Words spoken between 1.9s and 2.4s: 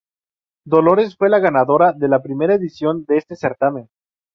de la